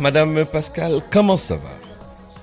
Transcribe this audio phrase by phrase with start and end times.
[0.00, 1.70] Madame Pascal, comment ça va?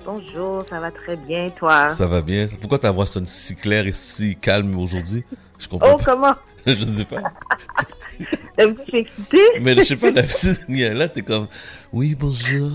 [0.04, 1.88] Bonjour, ça va très bien, toi?
[1.88, 2.46] Ça va bien.
[2.60, 5.24] Pourquoi ta voix sonne si claire et si calme aujourd'hui?
[5.58, 6.34] Je comprends Oh, comment?
[6.66, 7.16] je sais pas.
[8.58, 9.40] Un petit excitée?
[9.62, 11.48] Mais je sais pas, la petite, là, t'es comme,
[11.94, 12.72] oui, bonjour,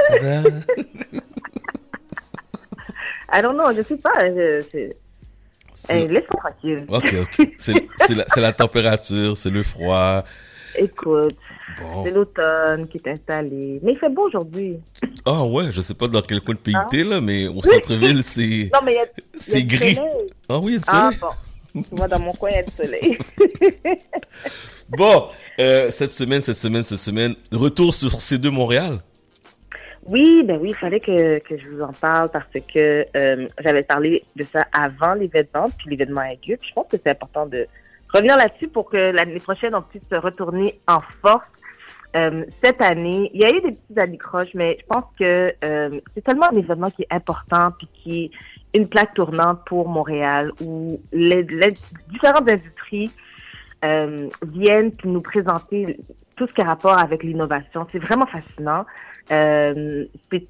[0.00, 0.42] ça va?
[3.28, 4.18] Ah non, je sais pas.
[4.30, 4.90] je-
[5.88, 6.86] Hey, Laisse-moi tranquille.
[6.88, 7.50] Ok, ok.
[7.58, 10.24] C'est c'est la, c'est la température, c'est le froid.
[10.76, 11.36] Écoute,
[11.80, 12.04] Bon.
[12.04, 13.80] c'est l'automne qui est installé.
[13.82, 14.78] Mais il fait beau aujourd'hui.
[15.24, 18.22] Ah ouais, je sais pas dans quel coin de pays t'es, là, mais au centre-ville,
[18.22, 18.96] c'est Non, mais
[19.64, 19.94] gris.
[19.94, 20.00] soleil.
[20.48, 21.18] Ah oui, il y a du Ah soleil.
[21.20, 21.82] bon.
[21.82, 23.18] Tu vois, dans mon coin, il y a du soleil.
[24.90, 28.98] Bon, euh, cette semaine, cette semaine, cette semaine, retour sur C2 Montréal.
[30.06, 33.82] Oui, ben oui, il fallait que, que je vous en parle parce que euh, j'avais
[33.82, 36.56] parlé de ça avant l'événement, puis l'événement a lieu.
[36.58, 37.66] Puis je pense que c'est important de
[38.14, 41.44] revenir là-dessus pour que l'année prochaine, on puisse se retourner en force.
[42.16, 46.00] Euh, cette année, il y a eu des petites anicroches, mais je pense que euh,
[46.14, 50.52] c'est tellement un événement qui est important puis qui est une plaque tournante pour Montréal
[50.60, 51.74] où les, les
[52.10, 53.10] différentes industries
[53.84, 55.98] euh, viennent puis nous présenter
[56.36, 57.86] tout ce qui a rapport avec l'innovation.
[57.90, 58.86] C'est vraiment fascinant.
[59.32, 60.04] Euh,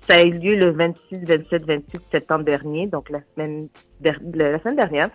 [0.06, 3.68] ça a eu lieu le 26, 27, 28 septembre dernier, donc la semaine,
[4.02, 5.10] la semaine dernière.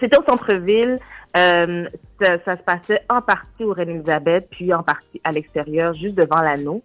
[0.00, 0.98] C'était au centre-ville.
[1.36, 1.86] Euh,
[2.20, 6.40] ça, ça se passait en partie au Reine-Élisabeth, puis en partie à l'extérieur, juste devant
[6.40, 6.82] l'anneau.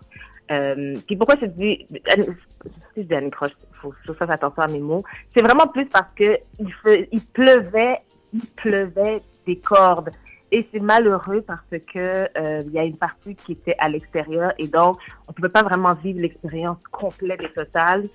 [0.51, 1.95] Euh, puis pourquoi je dis, si
[2.97, 5.03] je dis Annie Croche, faut faut faire attention à mes mots.
[5.35, 7.99] C'est vraiment plus parce que il pleuvait,
[8.33, 10.09] il pleuvait des cordes.
[10.51, 11.61] Et c'est malheureux parce
[11.93, 15.35] que euh, il y a une partie qui était à l'extérieur et donc on ne
[15.35, 18.05] pouvait pas vraiment vivre l'expérience complète et totale.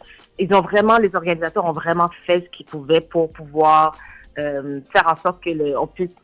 [0.41, 3.97] Ils ont vraiment, les organisateurs ont vraiment fait ce qu'ils pouvaient pour pouvoir
[4.37, 6.17] euh, faire en sorte que le, on puisse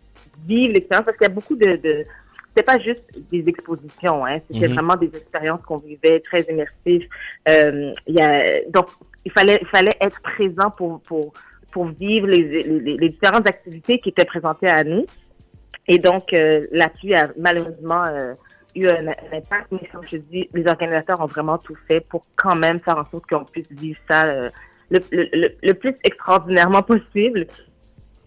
[0.46, 2.04] vivre l'expérience parce qu'il y a beaucoup de, de
[2.48, 4.74] c'était pas juste des expositions, hein, c'était Mhm.
[4.74, 7.06] vraiment des expériences qu'on vivait très immersives.
[7.48, 8.88] Euh, il y a, donc
[9.24, 11.32] il fallait, il fallait être présent pour pour
[11.72, 15.06] pour vivre les, les, les différentes activités qui étaient présentées à nous.
[15.86, 18.34] Et donc, euh, là-dessus a malheureusement euh,
[18.75, 22.22] eu un, un impact, mais comme je dis, les organisateurs ont vraiment tout fait pour
[22.34, 24.50] quand même faire en sorte qu'on puisse vivre ça euh,
[24.91, 27.47] le, le, le, le plus extraordinairement possible.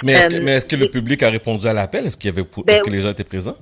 [0.03, 2.05] Mais est-ce que, Euh, mais est-ce que le public a répondu à l'appel?
[2.05, 3.55] Est-ce qu'il y avait, Ben est-ce que les gens étaient présents?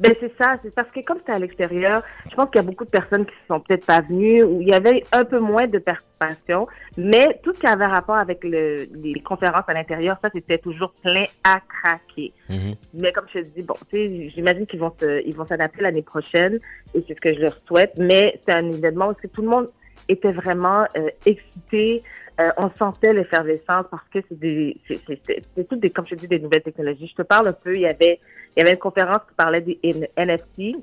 [0.00, 2.66] Ben c'est ça, c'est parce que comme c'est à l'extérieur, je pense qu'il y a
[2.66, 5.66] beaucoup de personnes qui sont peut-être pas venues ou il y avait un peu moins
[5.66, 10.30] de participation, mais tout ce qui avait rapport avec le, les conférences à l'intérieur, ça
[10.34, 12.32] c'était toujours plein à craquer.
[12.48, 12.76] Mhm.
[12.94, 15.82] Mais comme je te dis, bon, tu sais, j'imagine qu'ils vont se, ils vont s'adapter
[15.82, 16.58] l'année prochaine
[16.94, 17.92] et c'est ce que je leur souhaite.
[17.98, 19.68] Mais c'est un événement où tout le monde
[20.08, 22.02] était vraiment euh, excité.
[22.40, 26.38] Euh, on sentait l'effervescence parce que c'est des, c'est, toutes des, comme je dis, des
[26.38, 27.08] nouvelles technologies.
[27.08, 27.74] Je te parle un peu.
[27.74, 28.18] Il y avait,
[28.56, 29.78] il y avait une conférence qui parlait des
[30.16, 30.76] NFT.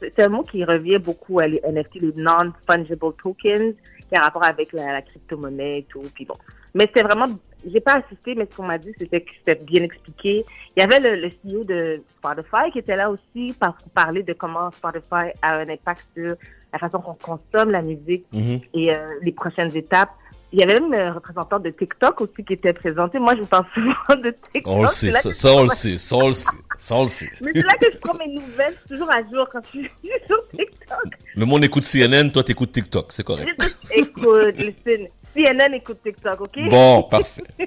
[0.00, 3.74] C'est un mot qui revient beaucoup à les NFT, les non-fungible tokens,
[4.08, 6.02] qui a rapport avec la, la crypto-monnaie et tout.
[6.14, 6.34] Puis bon.
[6.74, 7.26] Mais c'était vraiment,
[7.64, 10.44] j'ai pas assisté, mais ce qu'on m'a dit, c'était que c'était bien expliqué.
[10.76, 14.32] Il y avait le, le CEO de Spotify qui était là aussi pour parler de
[14.32, 16.34] comment Spotify a un impact sur
[16.72, 18.60] la façon qu'on consomme la musique Mhm.
[18.74, 20.10] et euh, les prochaines étapes.
[20.52, 23.18] Il y avait même un représentant de TikTok aussi qui était présenté.
[23.18, 24.62] Moi, je vous parle souvent de TikTok.
[24.66, 27.08] On le sait, ça, ça, on le sait, ça, on le sait, ça, on le
[27.08, 27.30] sait.
[27.42, 29.90] Mais c'est là que je prends mes nouvelles, toujours à jour quand je suis
[30.26, 31.18] sur TikTok.
[31.34, 33.48] Le monde écoute CNN, toi t'écoutes TikTok, c'est correct.
[33.90, 36.58] Écoute, listen, CNN écoute TikTok, OK?
[36.70, 37.44] Bon, parfait.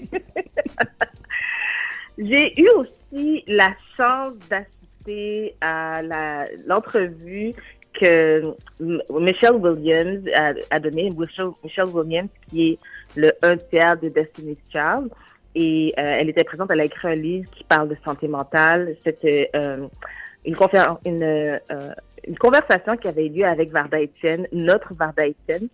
[2.18, 6.02] J'ai eu aussi la chance d'assister à
[6.66, 7.54] l'entrevue
[8.00, 10.24] que Michelle Williams
[10.70, 11.12] a, donnée.
[11.12, 12.80] Michelle, Williams, qui est
[13.16, 15.10] le un tiers de Destiny's Child.
[15.56, 18.96] Et euh, elle était présente, elle a écrit un livre qui parle de santé mentale.
[19.04, 19.88] C'était euh,
[20.48, 21.90] euh,
[22.28, 25.68] une conversation qui avait eu lieu avec Varda Etienne, notre Varda Etienne.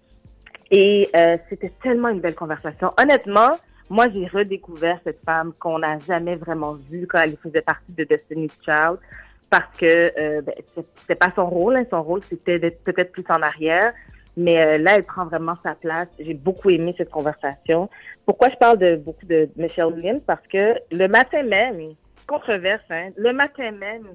[0.71, 1.09] Et
[1.49, 2.91] c'était tellement une belle conversation.
[2.99, 3.51] Honnêtement,
[3.89, 8.03] moi, j'ai redécouvert cette femme qu'on n'a jamais vraiment vue quand elle faisait partie de
[8.03, 8.97] Destiny's Child
[9.57, 11.77] parce que euh, ben, pas son rôle.
[11.77, 11.85] hein.
[11.89, 13.93] Son rôle, c'était d'être peut-être plus en arrière.
[14.37, 16.09] Mais euh, là, elle prend vraiment sa place.
[16.19, 17.89] J'ai beaucoup aimé cette conversation.
[18.25, 20.21] Pourquoi je parle de beaucoup de Michelle Williams?
[20.27, 21.93] Parce que le matin même,
[22.27, 24.07] controverse, hein, le matin même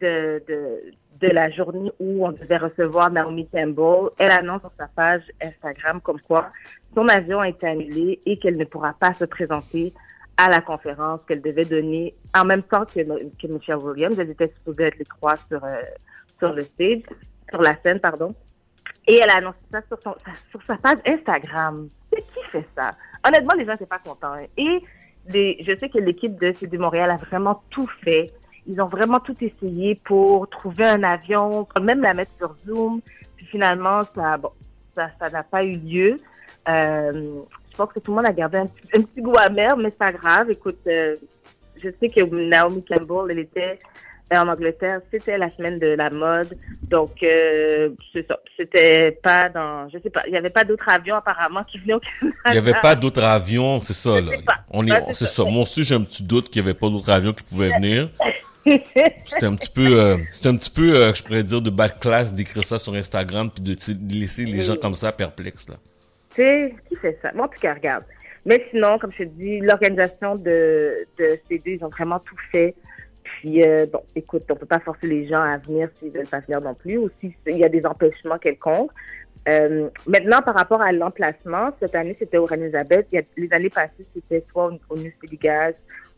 [0.00, 4.86] de, de, de la journée où on devait recevoir Naomi Campbell, elle annonce sur sa
[4.86, 6.52] page Instagram comme quoi
[6.94, 9.92] son avion a été annulé et qu'elle ne pourra pas se présenter
[10.38, 14.18] à la conférence qu'elle devait donner en même temps que, que Williams.
[14.18, 15.82] Elles étaient supposées être les trois sur, euh,
[16.38, 17.02] sur le stage,
[17.50, 18.34] sur la scène, pardon.
[19.06, 20.14] Et elle a annoncé ça sur, son,
[20.50, 21.88] sur sa page Instagram.
[22.10, 22.94] C'est qui fait ça?
[23.26, 24.34] Honnêtement, les gens n'étaient pas contents.
[24.34, 24.46] hein.
[24.56, 24.80] Et
[25.60, 28.32] je sais que l'équipe de CD Montréal a vraiment tout fait.
[28.66, 33.00] Ils ont vraiment tout essayé pour trouver un avion, même la mettre sur Zoom.
[33.36, 34.50] Puis finalement, ça, bon,
[34.94, 36.16] ça ça n'a pas eu lieu.
[36.68, 37.40] Euh,
[37.78, 39.98] pense que tout le monde a gardé un, petit- un petit goût amer, mais c'est
[39.98, 40.50] pas grave.
[40.50, 41.16] Écoute, euh,
[41.82, 43.78] je sais que Naomi Campbell, elle était
[44.32, 48.38] euh, en Angleterre, c'était la semaine de la mode, donc euh, c'est ça.
[48.58, 51.94] C'était pas dans, je sais pas, il y avait pas d'autres avions apparemment qui venaient
[51.94, 52.36] au Canada.
[52.46, 54.32] Il n'y avait pas d'autres avions, c'est ça, là.
[54.70, 55.44] On est, c'est ça.
[55.44, 58.10] Moi aussi, j'ai un petit doute qu'il n'y avait pas d'autres avions qui pouvaient venir.
[59.24, 62.34] C'était un petit peu, euh, un petit peu, euh, je pourrais dire, de bad class
[62.34, 65.76] d'écrire ça sur Instagram puis de laisser les gens comme ça perplexes, là.
[66.88, 67.32] Qui fait ça?
[67.32, 68.04] Bon, en tout cas, regarde.
[68.46, 72.74] Mais sinon, comme je te dis, l'organisation de, ces deux, ils ont vraiment tout fait.
[73.24, 76.40] Puis, euh, bon, écoute, on peut pas forcer les gens à venir s'ils veulent pas
[76.40, 78.90] venir non plus, ou s'il y a des empêchements quelconques.
[79.48, 83.08] Euh, maintenant, par rapport à l'emplacement, cette année, c'était au Reine-Elisabeth.
[83.36, 85.74] Les années passées, c'était soit au, au New Gaz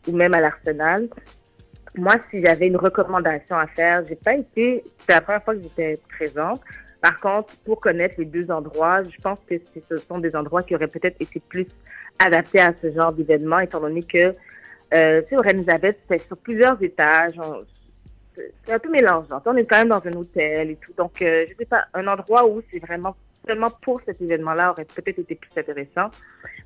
[0.07, 1.07] ou même à l'Arsenal.
[1.95, 5.61] Moi, si j'avais une recommandation à faire, j'ai pas été, c'était la première fois que
[5.61, 6.61] j'étais présente.
[7.01, 9.55] Par contre, pour connaître les deux endroits, je pense que
[9.89, 11.65] ce sont des endroits qui auraient peut-être été plus
[12.19, 14.35] adaptés à ce genre d'événement, étant donné que,
[14.93, 17.39] euh, tu sais, au sur plusieurs étages.
[17.39, 17.63] on-
[18.35, 19.41] c'est c'est un peu mélangeant.
[19.45, 20.93] On est quand même dans un hôtel et tout.
[20.97, 23.15] Donc, euh, je sais pas, un endroit où c'est vraiment
[23.45, 26.11] seulement pour cet événement-là aurait peut-être été plus intéressant.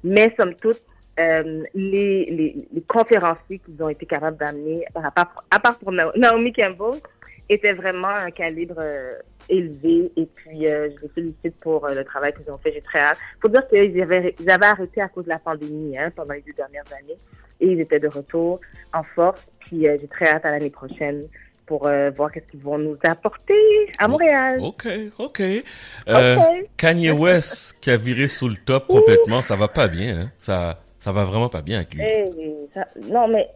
[0.03, 0.81] Mais somme toute,
[1.19, 5.91] euh, les, les, les conférenciers qu'ils ont été capables d'amener, à part, à part pour
[5.91, 6.99] Na- Naomi Campbell,
[7.47, 9.11] étaient vraiment un calibre euh,
[9.49, 10.11] élevé.
[10.17, 12.71] Et puis, euh, je les félicite pour le travail qu'ils ont fait.
[12.73, 13.17] J'ai très hâte.
[13.41, 16.41] faut dire qu'ils avaient, ils avaient arrêté à cause de la pandémie hein, pendant les
[16.41, 17.17] deux dernières années.
[17.61, 18.59] Et ils étaient de retour
[18.93, 19.45] en force.
[19.59, 21.23] Puis, j'ai très hâte à l'année prochaine
[21.65, 23.55] pour euh, voir qu'est-ce qu'ils vont nous apporter
[23.97, 24.59] à Montréal.
[24.61, 24.87] Ok,
[25.17, 25.39] ok.
[25.41, 26.69] Euh, Ok.
[26.77, 30.31] Kanye West qui a viré sous le top complètement, ça va pas bien, hein.
[30.39, 32.01] Ça, ça va vraiment pas bien avec lui.
[32.03, 33.47] Eh, ça- non, mais...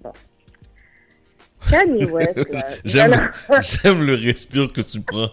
[0.00, 0.12] Bon.
[1.68, 2.62] Kanye West, là.
[3.62, 5.28] J'aime, le respire que tu prends.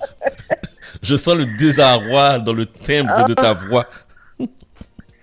[1.04, 3.86] Je sens le désarroi dans le timbre de ta voix.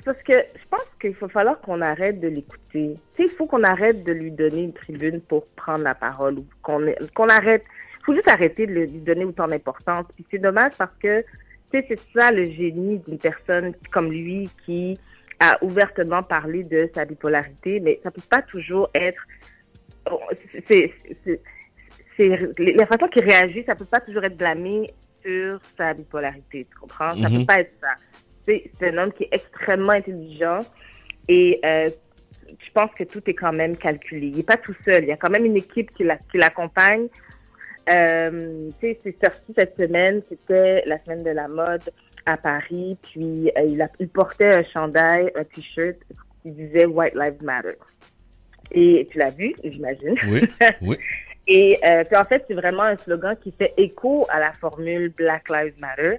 [0.04, 2.94] Parce que je pense qu'il faut falloir qu'on arrête de l'écouter.
[3.16, 6.38] Tu sais, il faut qu'on arrête de lui donner une tribune pour prendre la parole
[6.38, 6.86] ou qu'on
[7.16, 7.64] qu'on arrête.
[7.98, 10.06] Il faut juste arrêter de lui donner autant d'importance.
[10.14, 11.22] Puis c'est dommage parce que,
[11.72, 15.00] tu sais, c'est ça le génie d'une personne comme lui qui
[15.40, 19.22] a ouvertement parlé de sa bipolarité, mais ça peut pas toujours être.
[20.66, 20.92] C'est.
[21.24, 21.40] c'est-
[22.16, 24.92] c'est- La façon qu'il réagit, ça peut pas toujours être blâmé
[25.24, 27.16] sur sa bipolarité, tu comprends?
[27.20, 27.40] Ça Mhm.
[27.40, 27.88] peut pas être ça
[28.44, 30.60] c'est c'est un homme qui est extrêmement intelligent
[31.28, 31.90] et euh,
[32.48, 34.28] je pense que tout est quand même calculé.
[34.28, 35.02] Il n'est pas tout seul.
[35.04, 37.08] Il y a quand même une équipe qui la- qui l'accompagne.
[37.90, 40.20] Euh, tu sais, c'est sorti cette semaine.
[40.28, 41.82] C'était la semaine de la mode
[42.26, 42.96] à Paris.
[43.02, 45.96] Puis euh, il, a- il portait un chandail, un t-shirt
[46.42, 47.74] qui disait White Lives Matter.
[48.70, 50.14] Et tu l'as vu, j'imagine.
[50.28, 50.42] Oui,
[50.82, 50.96] oui.
[51.50, 55.08] Et euh, puis en fait, c'est vraiment un slogan qui fait écho à la formule
[55.16, 56.16] Black Lives Matter.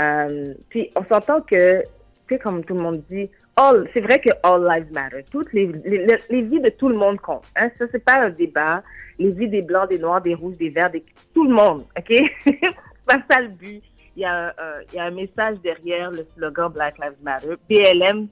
[0.00, 1.84] Euh, puis on s'entend que,
[2.28, 5.24] tu sais, comme tout le monde dit, all, c'est vrai que all lives matter.
[5.30, 7.46] Toutes les, les, vies de tout le monde comptent.
[7.56, 7.70] Hein?
[7.78, 8.82] Ça, c'est pas un débat.
[9.18, 11.04] Les vies des blancs, des noirs, des rouges, des verts, des
[11.34, 11.84] tout le monde.
[11.96, 12.12] Ok?
[12.44, 12.60] C'est
[13.06, 13.82] pas ça le but.
[14.16, 17.16] Il y a, un- un- il y a un message derrière le slogan Black Lives
[17.22, 17.54] Matter.
[17.68, 18.28] BLM,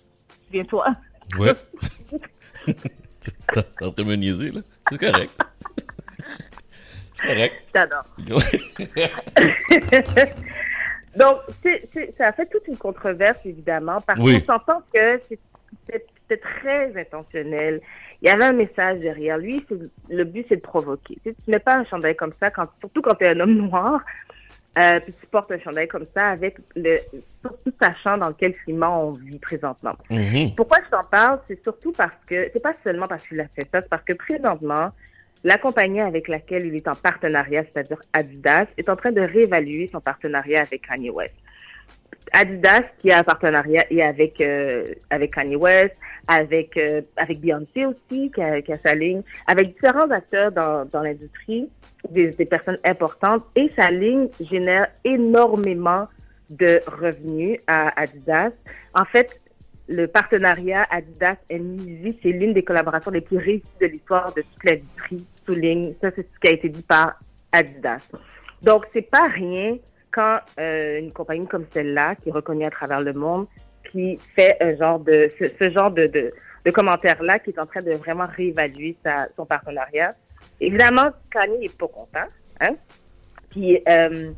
[0.46, 0.86] souviens-toi.
[1.38, 1.52] Ouais.
[3.52, 4.60] T'es en train de me niaiser, là.
[4.88, 5.32] C'est correct.
[7.12, 7.54] C'est correct.
[7.74, 8.04] J'adore.
[11.16, 14.42] Donc, c'est, c'est- ça a fait toute une controverse, évidemment, parce Oui.
[14.44, 15.20] qu'on s'entend que
[15.86, 17.80] c'était très intentionnel.
[18.22, 19.64] Il y avait un message derrière lui.
[19.68, 21.18] c'est- le but, c'est de provoquer.
[21.22, 23.40] Tu, sais, tu mets pas un chandail comme ça, quand, surtout quand tu es un
[23.40, 24.00] homme noir,
[24.78, 26.98] euh, puis tu portes un chandail comme ça avec le,
[27.42, 29.94] surtout sachant dans quel climat on vit présentement.
[30.10, 30.54] Mhm.
[30.56, 33.68] Pourquoi je t'en parle, c'est surtout parce que, c'est pas seulement parce qu'il a fait
[33.70, 34.90] ça, c'est parce que présentement,
[35.44, 39.88] la compagnie avec laquelle il est en partenariat, c'est-à-dire Adidas, est en train de réévaluer
[39.92, 41.34] son partenariat avec Kanye West.
[42.32, 45.96] Adidas qui a un partenariat et avec euh, avec Kanye West,
[46.28, 50.84] avec euh, avec Beyoncé aussi qui a, qui a sa ligne, avec différents acteurs dans
[50.86, 51.68] dans l'industrie,
[52.10, 56.06] des, des personnes importantes et sa ligne génère énormément
[56.50, 58.52] de revenus à Adidas.
[58.94, 59.40] En fait,
[59.88, 64.64] le partenariat Adidas Yeezy, c'est l'une des collaborations les plus réussies de l'histoire de toute
[64.64, 65.94] l'industrie, souligne.
[66.00, 67.20] Ça, c'est ce qui a été dit par
[67.52, 68.08] Adidas.
[68.62, 69.78] Donc, c'est pas rien
[70.10, 73.46] quand euh, une compagnie comme celle-là, qui est reconnue à travers le monde,
[73.90, 76.32] qui fait un genre de ce, genre de, de,
[76.64, 78.96] de commentaires-là, qui est en train de vraiment réévaluer
[79.36, 80.10] son partenariat.
[80.60, 82.28] Évidemment, Kanye n'est pas content.
[82.60, 82.74] Hein?
[83.50, 84.32] Puis, euh,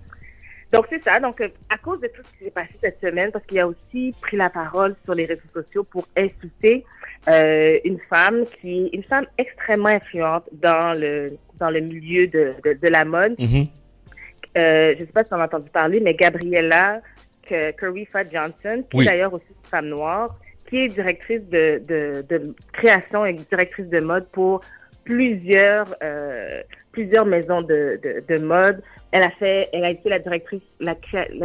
[0.75, 1.21] donc, c'est ça.
[1.21, 3.67] Donc, euh, à cause de tout ce qui s'est passé cette semaine, parce qu'il a
[3.67, 6.85] aussi pris la parole sur les réseaux sociaux pour insulter
[7.29, 12.53] euh, une femme qui est une femme extrêmement influente dans le dans le milieu de,
[12.65, 13.39] de, de la mode.
[13.39, 13.67] Mhm.
[14.57, 17.01] Euh, je ne sais pas si on a entendu parler, mais Gabriella
[17.49, 20.37] Fat Johnson, qui est d'ailleurs aussi une femme noire,
[20.69, 24.61] qui est directrice de, de, de, création et directrice de mode pour
[25.05, 28.83] plusieurs euh, plusieurs maisons de, de, de, mode.
[29.11, 30.95] Elle a fait, elle a été la directrice la,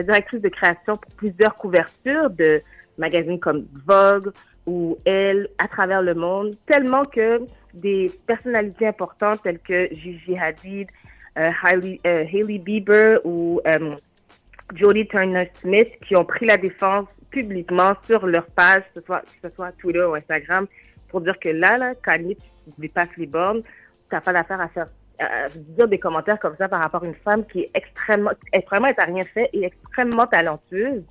[0.04, 2.62] directrice de création pour plusieurs couvertures de
[2.98, 4.32] magazines comme Vogue
[4.66, 7.42] ou Elle à travers le monde, tellement que
[7.74, 10.88] des personnalités importantes telles que Gigi Hadid,
[11.38, 13.96] euh, Hailey, euh, Bieber ou euh,
[14.76, 19.50] Jodie Turner-Smith qui ont pris la défense publiquement sur leur page, que ce soit, que
[19.50, 20.68] ce soit Twitter ou Instagram,
[21.10, 24.68] pour dire que là, là, Kanye, tu dépasses les bornes, tu n'as pas d'affaire à
[24.70, 24.88] faire
[25.20, 28.88] à dire des commentaires comme ça par rapport à une femme qui est extrêmement, extrêmement,
[28.88, 31.04] elle rien fait et extrêmement talentueuse.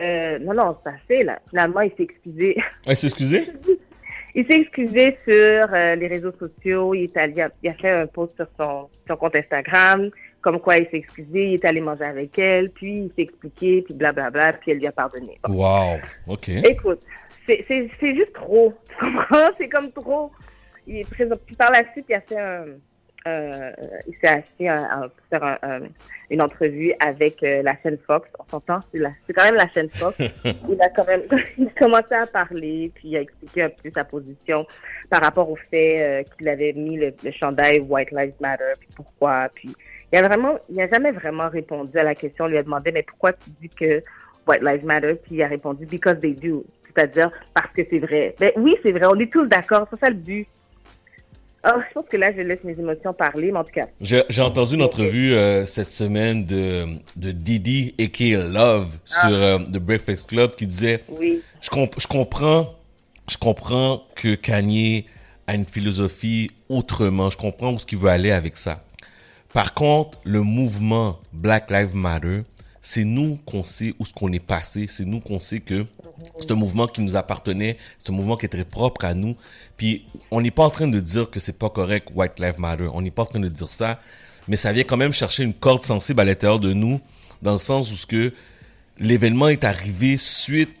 [0.00, 1.38] Euh, non, non, c'est assez, là.
[1.48, 2.56] Finalement, il s'est excusé.
[2.86, 3.50] Ah, il s'est excusé?
[4.34, 5.32] il s'est excusé sur
[5.72, 6.94] euh, les réseaux sociaux.
[6.94, 10.10] Il, est allé, il a fait un post sur son, son compte Instagram
[10.40, 13.82] comme quoi il s'est excusé, il est allé manger avec elle, puis il s'est expliqué,
[13.82, 15.38] puis blablabla, puis elle lui a pardonné.
[15.48, 16.48] Wow, OK.
[16.48, 17.00] Écoute,
[17.66, 19.50] c'est juste trop, tu comprends?
[19.58, 20.30] C'est comme trop.
[20.86, 22.64] Il est présent, puis par la suite, il a fait un...
[23.28, 23.72] Euh,
[24.08, 25.58] il s'est assis à, faire
[26.30, 28.26] une entrevue avec euh, la chaîne Fox.
[28.38, 30.16] On s'entend, c'est quand même la chaîne Fox.
[30.44, 31.22] il a quand même
[31.58, 34.66] il a commencé à parler, puis il a expliqué un peu sa position
[35.10, 38.88] par rapport au fait euh, qu'il avait mis le, le chandail White Lives Matter, puis
[38.96, 39.70] pourquoi, puis
[40.12, 42.46] il a vraiment, il a jamais vraiment répondu à la question.
[42.46, 44.02] On lui a demandé, mais pourquoi tu dis que
[44.46, 45.14] White Lives Matter?
[45.14, 46.64] Puis il a répondu, because they do.
[46.94, 48.34] C'est-à-dire parce que c'est vrai.
[48.38, 49.06] Ben oui, c'est vrai.
[49.06, 49.86] On est tous d'accord.
[49.90, 50.46] C'est ça le but.
[51.66, 53.86] Oh, je pense que là, je laisse mes émotions parler, mais en tout cas.
[54.00, 59.32] J'ai entendu une entrevue euh, cette semaine de, de Didi et Love sur ah.
[59.32, 61.42] euh, The Breakfast Club qui disait oui.
[61.60, 61.68] je,
[61.98, 62.74] je comprends
[63.30, 65.06] je comprends que Kanye
[65.46, 67.30] a une philosophie autrement.
[67.30, 68.82] Je comprends où ce qu'il veut aller avec ça.
[69.52, 72.42] Par contre, le mouvement Black Lives Matter,
[72.80, 75.84] c'est nous qu'on sait où ce qu'on est passé, c'est nous qu'on sait que
[76.38, 79.36] c'est un mouvement qui nous appartenait, c'est un mouvement qui est très propre à nous.
[79.76, 82.88] Puis on n'est pas en train de dire que c'est pas correct White Lives Matter,
[82.92, 84.00] on n'est pas en train de dire ça,
[84.48, 87.00] mais ça vient quand même chercher une corde sensible à l'intérieur de nous
[87.42, 88.32] dans le sens où ce que
[88.98, 90.74] l'événement est arrivé suite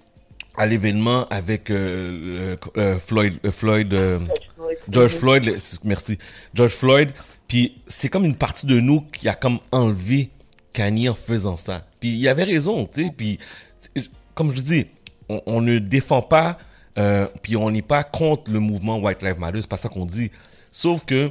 [0.56, 3.94] à l'événement avec euh, euh, euh Floyd, euh, Floyd
[4.90, 6.18] George Floyd, merci,
[6.54, 7.12] George Floyd.
[7.48, 10.30] Puis c'est comme une partie de nous qui a comme enlevé
[10.72, 11.84] Kanye en faisant ça.
[12.00, 13.10] Puis il avait raison, tu sais.
[13.16, 13.38] Puis
[14.34, 14.86] comme je dis,
[15.28, 16.58] on, ne défend pas,
[16.98, 19.60] euh, puis on n'est pas contre le mouvement White Lives Matter.
[19.60, 20.30] C'est pas ça qu'on dit.
[20.70, 21.30] Sauf que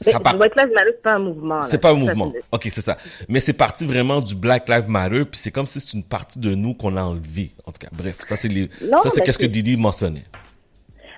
[0.00, 1.62] ça White Lives Matter, c'est pas un mouvement.
[1.62, 2.32] C'est pas un mouvement.
[2.52, 2.96] Ok, c'est ça.
[3.28, 6.38] Mais c'est parti vraiment du Black Lives Matter, puis c'est comme si c'est une partie
[6.38, 7.52] de nous qu'on a enlevé.
[7.66, 8.70] En tout cas, bref, ça c'est les...
[9.02, 10.24] ça c'est qu'est-ce que Didi mentionnait.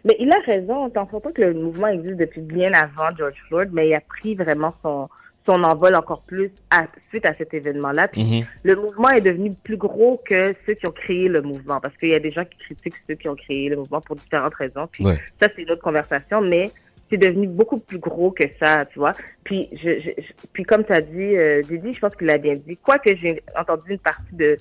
[0.05, 0.91] Mais il a raison.
[0.91, 4.01] T'en faut pas que le mouvement existe depuis bien avant George Floyd, mais il a
[4.01, 5.09] pris vraiment son,
[5.47, 8.09] son envol encore plus à, suite à cet événement-là.
[8.09, 8.47] Puis mm-hmm.
[8.63, 12.11] le mouvement est devenu plus gros que ceux qui ont créé le mouvement, parce qu'il
[12.11, 14.87] y a des gens qui critiquent ceux qui ont créé le mouvement pour différentes raisons.
[14.91, 15.05] Puis
[15.41, 16.71] ça, c'est une autre conversation, mais
[17.11, 19.15] c'est devenu beaucoup plus gros que ça, tu vois.
[19.45, 20.11] Puis, je, je,
[20.53, 22.79] puis comme tu as dit, euh, Didi, je pense qu'il a bien dit.
[22.83, 24.59] Quoique j'ai entendu une partie de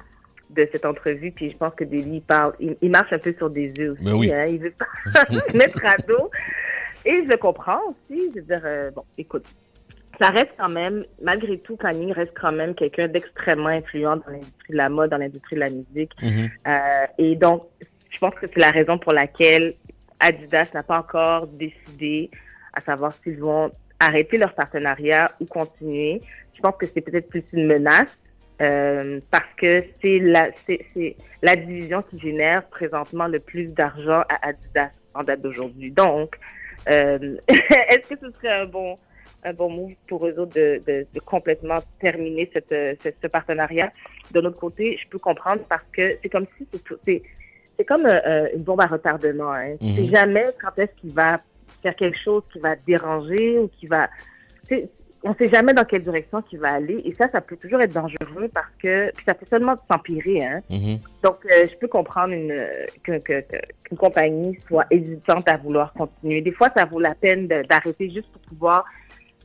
[0.52, 3.72] de cette entrevue, puis je pense que Deli parle, il, marche un peu sur des
[3.80, 4.32] œufs aussi, oui.
[4.32, 6.30] hein, il veut pas mettre à dos.
[7.06, 9.46] Et je le comprends aussi, je veux dire, euh, bon, écoute,
[10.22, 14.72] ça reste quand même, malgré tout, Kanye reste quand même quelqu'un d'extrêmement influent dans l'industrie
[14.72, 16.12] de la mode, dans l'industrie de la musique.
[16.22, 16.50] Mm-hmm.
[16.68, 17.63] euh, et donc,
[18.12, 19.74] je pense que c'est la raison pour laquelle
[20.20, 22.30] Adidas n'a pas encore décidé
[22.74, 26.22] à savoir s'ils vont arrêter leur partenariat ou continuer.
[26.54, 28.16] Je pense que c'est peut-être plus une menace
[28.62, 34.50] euh, parce que c'est la, c'est, la division qui génère présentement le plus d'argent à
[34.50, 35.90] Adidas en date d'aujourd'hui.
[35.90, 36.38] Donc,
[36.90, 38.96] euh, est-ce que ce serait un bon,
[39.44, 43.92] un bon move pour eux autres de, de, de complètement terminer cette, ce partenariat?
[44.32, 46.68] De notre côté, je peux comprendre parce que c'est comme si
[47.06, 47.24] c'est,
[47.78, 49.52] c'est comme euh, une bombe à retardement.
[49.52, 49.76] Hein.
[49.80, 50.16] C'est mhm.
[50.16, 51.40] jamais quand est-ce qu'il va
[51.82, 54.10] faire quelque chose qui va déranger ou qui va
[55.24, 57.00] on ne sait jamais dans quelle direction il va aller.
[57.06, 60.44] Et ça, ça peut toujours être dangereux parce que ça peut seulement s'empirer.
[60.44, 60.62] Hein?
[60.70, 61.00] Mm-hmm.
[61.24, 62.66] Donc, euh, je peux comprendre une,
[63.04, 63.44] que, que,
[63.84, 66.42] qu'une compagnie soit hésitante à vouloir continuer.
[66.42, 68.86] Des fois, ça vaut la peine d'arrêter juste pour pouvoir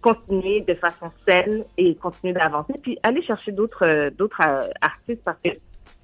[0.00, 2.74] continuer de façon saine et continuer d'avancer.
[2.82, 5.50] Puis aller chercher d'autres euh, d'autres euh, artistes parce que,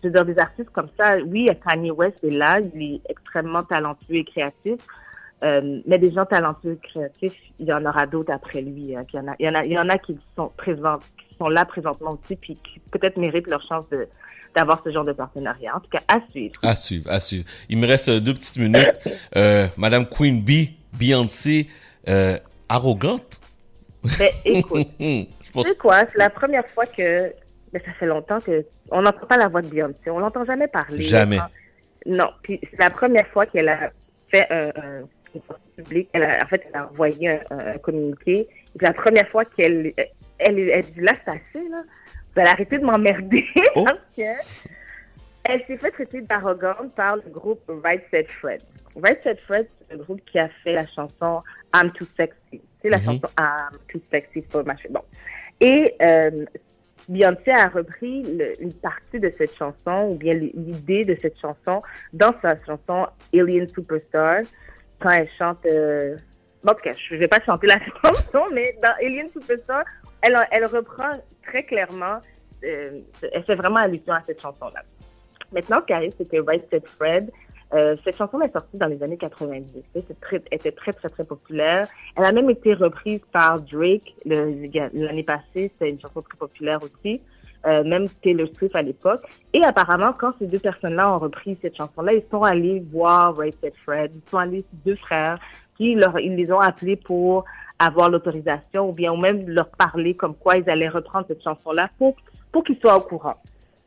[0.03, 3.63] je veux dire, des artistes comme ça, oui, Kanye West est là, il est extrêmement
[3.63, 4.81] talentueux et créatif.
[5.45, 8.95] Euh, mais des gens talentueux, créatifs, il y en aura d'autres après lui.
[8.95, 10.53] Hein, il, y en a, il, y en a, il y en a qui sont
[10.57, 14.09] qui sont là présentement aussi, puis qui peut-être méritent leur chance de
[14.55, 15.75] d'avoir ce genre de partenariat.
[15.75, 16.55] En tout cas, à suivre.
[16.63, 17.49] À suivre, à suivre.
[17.71, 19.09] Il me reste deux petites minutes.
[19.79, 21.69] Madame Queen Bee, Beyoncé,
[22.69, 23.42] arrogante.
[24.18, 25.26] Ben, écoute, tu
[25.62, 27.32] sais quoi, c'est la première fois que
[27.73, 30.11] mais ça fait longtemps que on n'entend pas la voix de Beyoncé.
[30.11, 31.00] On l'entend jamais parler.
[31.00, 31.38] Jamais.
[32.04, 32.28] Non.
[32.42, 33.90] Puis c'est la première fois qu'elle a
[34.28, 35.02] fait un, un
[35.76, 36.11] publique.
[36.12, 38.47] Elle a, en fait, elle a envoyé un, un communiqué.
[38.75, 39.92] C'est la première fois qu'elle
[40.38, 41.82] elle, elle, dit là, c'est assez, là.
[42.35, 43.44] Vous allez arrêter de m'emmerder
[43.76, 43.85] Oh.
[43.85, 44.23] parce que
[45.44, 48.62] elle s'est fait traiter d'arrogante par le groupe Right Said Fred.
[48.94, 49.66] Right Said Fred,
[49.97, 51.43] groupe qui a fait la chanson
[51.75, 52.61] I'm Too Sexy.
[52.81, 53.05] C'est la Mhm.
[53.05, 55.03] chanson I'm Too Sexy for my Bon.
[55.61, 56.45] Et euh,
[57.09, 61.83] Beyoncé a repris le- une partie de cette chanson, ou bien l'idée de cette chanson,
[62.13, 64.43] dans sa chanson Alien Superstar,
[65.01, 65.65] quand elle chante.
[65.67, 66.17] Euh...
[66.63, 69.85] Bon, en tout cas, je vais pas chanter la chanson, mais dans Alien Superstar,
[70.23, 72.19] elle, elle reprend très clairement,
[72.65, 73.01] euh,
[73.33, 74.83] elle fait vraiment allusion à cette chanson-là.
[75.53, 77.31] Maintenant, ce qui arrive, c'est que Right Said Fred,
[77.75, 79.83] euh, cette chanson est sortie dans les années 90.
[79.95, 81.88] C'était très, était très, très, très populaire.
[82.17, 85.71] Elle a même été reprise par Drake l'année passée.
[85.73, 87.21] C'était une chanson très populaire aussi.
[87.64, 89.23] Euh, même Taylor Swift à l'époque.
[89.52, 93.55] Et apparemment, quand ces deux personnes-là ont repris cette chanson-là, ils sont allés voir Right
[93.62, 94.11] Said Fred.
[94.14, 95.38] Ils sont allés, ces deux frères,
[95.76, 97.45] qui leur, ils les ont appelés pour
[97.79, 101.88] avoir l'autorisation ou bien ou même leur parler comme quoi ils allaient reprendre cette chanson-là
[101.99, 102.17] pour,
[102.50, 103.37] pour qu'ils soient au courant.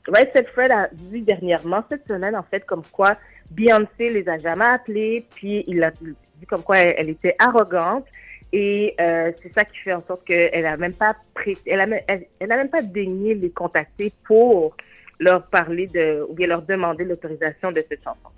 [0.08, 3.16] Right Said Fred a dit dernièrement, cette semaine, en fait, comme quoi
[3.56, 8.06] Beyoncé les a jamais appelés, puis il a dit comme quoi elle, était arrogante.
[8.52, 11.16] Et euh, c'est ça qui fait en sorte qu'elle a même pas
[11.66, 14.76] elle elle, elle même pas daigné les contacter pour
[15.20, 18.30] leur parler de ou bien leur demander l'autorisation de cette chanson.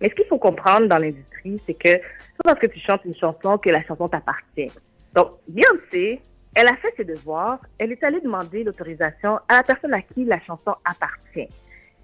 [0.00, 3.16] Mais ce qu'il faut comprendre dans l'industrie, c'est que c'est parce que tu chantes une
[3.16, 4.70] chanson que la chanson t'appartient.
[5.14, 6.20] Donc, Beyoncé,
[6.54, 10.24] elle a fait ses devoirs, elle est allée demander l'autorisation à la personne à qui
[10.24, 11.48] la chanson appartient.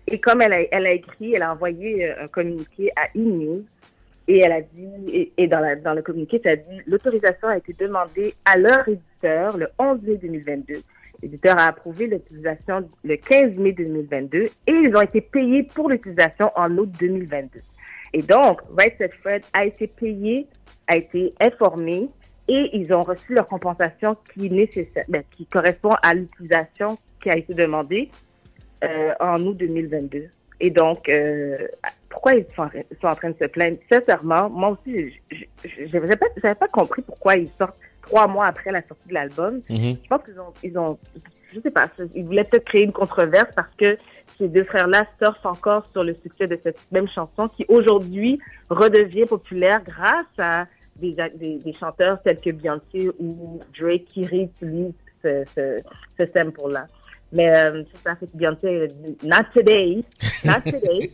[0.06, 3.64] Et comme elle a, écrit, elle a envoyé euh, un communiqué à E-News
[4.28, 8.56] et elle a dit, et, dans, le communiqué, ça dit, l'autorisation a été demandée à
[8.56, 10.74] leur éditeur le 11 mai 2022.
[11.22, 16.50] L'éditeur a approuvé l'utilisation le 15 mai 2022 et ils ont été payés pour l'utilisation
[16.56, 17.60] en août 2022.
[18.14, 20.46] Et donc, Right Said Fred a été payé,
[20.88, 22.08] a été informé
[22.48, 27.36] et ils ont reçu leur compensation qui, nécessaire, ben, qui correspond à l'utilisation qui a
[27.36, 28.10] été demandée
[28.82, 30.28] euh, en août 2022.
[30.60, 31.56] Et donc, euh,
[32.08, 33.78] pourquoi ils sont, ils sont en train de se plaindre?
[33.90, 38.70] Sincèrement, moi aussi, je n'avais pas, j'avais pas compris pourquoi ils sortent trois mois après
[38.70, 39.60] la sortie de l'album.
[39.68, 39.96] Mhm.
[40.02, 40.98] Je pense qu'ils ont, ils ont,
[41.52, 43.96] je sais pas, ils voulaient peut-être créer une controverse parce que
[44.38, 48.38] ces deux frères-là surfent encore sur le succès de cette même chanson qui aujourd'hui
[48.70, 50.66] redevient populaire grâce à
[50.96, 54.92] des, des, des chanteurs tels que Beyoncé ou Drake qui réutilisent
[55.22, 55.78] ce, ce,
[56.18, 56.86] ce sample-là.
[57.32, 60.04] Mais euh, c'est ça, fait Beyoncé, elle dit, not today,
[60.44, 61.10] not today.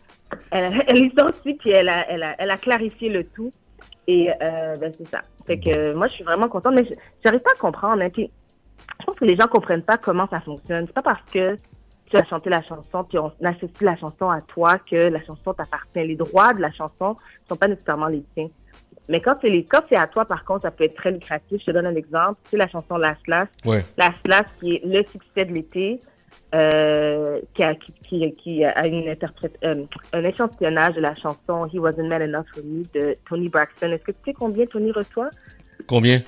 [0.50, 3.52] elle, elle est sortie puis elle a, elle a, elle a clarifié le tout.
[4.06, 5.22] Et euh, ben c'est ça.
[5.46, 8.02] Fait que euh, moi, je suis vraiment contente, mais je- j'arrive pas à comprendre.
[8.02, 8.30] Hein, puis,
[9.00, 10.86] je pense que les gens comprennent pas comment ça fonctionne.
[10.86, 11.56] C'est pas parce que
[12.10, 15.54] tu as chanté la chanson puis on associe la chanson à toi que la chanson
[15.54, 16.04] t'appartient.
[16.06, 17.16] Les droits de la chanson
[17.48, 18.48] sont pas nécessairement les tiens.
[19.08, 21.60] Mais quand c'est les, quand c'est à toi, par contre, ça peut être très lucratif.
[21.60, 22.38] Je te donne un exemple.
[22.44, 23.50] C'est la chanson Last Last.
[23.64, 23.84] Ouais.
[23.98, 26.00] Last Last qui est le succès de l'été,
[26.54, 31.66] euh, qui, a, qui, qui, qui a une interprète, euh, un échantillonnage de la chanson
[31.66, 33.90] He Wasn't Man Enough for Me de Tony Braxton.
[33.90, 35.30] Est-ce que tu sais combien Tony reçoit?
[35.86, 36.22] Combien?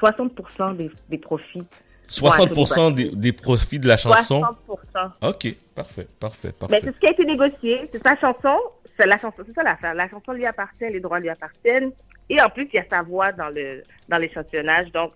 [0.00, 1.64] 60% des, des profits.
[2.08, 4.42] 60% des, des profits de la chanson?
[4.68, 5.28] 60%.
[5.28, 6.80] Ok, parfait, parfait, Mais parfait.
[6.82, 7.80] c'est ce qui a été négocié.
[7.92, 8.56] C'est sa chanson.
[9.00, 9.42] C'est la chanson.
[9.46, 9.94] C'est ça l'affaire.
[9.94, 11.90] La chanson lui appartient, les droits lui appartiennent.
[12.28, 14.92] Et en plus, il y a sa voix dans le dans l'échantillonnage.
[14.92, 15.12] Donc,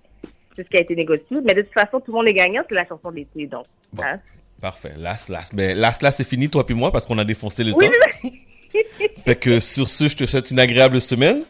[0.56, 1.36] c'est ce qui a été négocié.
[1.44, 2.62] Mais de toute façon, tout le monde est gagnant.
[2.68, 3.46] C'est la chanson d'été.
[3.46, 4.02] Donc, Bon.
[4.02, 4.18] hein.
[4.60, 4.92] Parfait.
[4.96, 5.52] Last, last.
[5.52, 8.28] Mais last, last, c'est fini, toi puis moi, parce qu'on a défoncé le Oui, temps.
[9.24, 11.42] Fait que sur ce, je te souhaite une agréable semaine.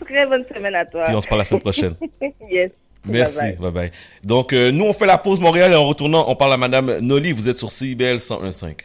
[0.00, 1.04] très bonne semaine à toi.
[1.04, 1.94] Puis on se parle la semaine prochaine.
[2.50, 2.70] yes.
[3.06, 3.38] Merci.
[3.38, 3.90] Bye Bye bye.
[4.22, 6.98] Donc, euh, nous, on fait la pause Montréal et en retournant, on parle à Madame
[7.00, 7.32] Noli.
[7.32, 8.76] Vous êtes sur CIBL 101.5.